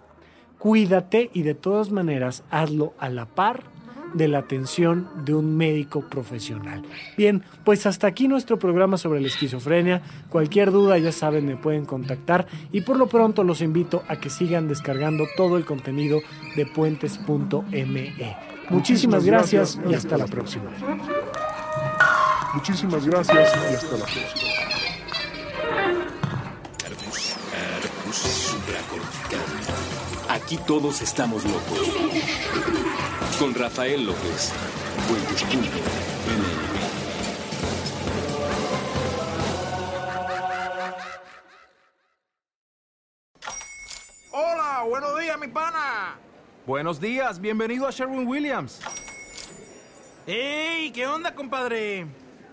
[0.59, 3.72] Cuídate y de todas maneras hazlo a la par
[4.13, 6.83] de la atención de un médico profesional.
[7.17, 10.01] Bien, pues hasta aquí nuestro programa sobre la esquizofrenia.
[10.29, 14.29] Cualquier duda, ya saben, me pueden contactar y por lo pronto los invito a que
[14.29, 16.19] sigan descargando todo el contenido
[16.55, 18.13] de puentes.me.
[18.69, 20.71] Muchísimas gracias y hasta la próxima.
[22.53, 24.63] Muchísimas gracias y hasta la próxima.
[30.29, 32.82] Aquí todos estamos locos
[33.37, 34.51] con Rafael López.
[44.31, 46.17] Hola, buenos días, mi pana.
[46.65, 48.81] Buenos días, bienvenido a Sherwin Williams.
[50.27, 50.91] ¡Ey!
[50.91, 52.07] ¿Qué onda, compadre?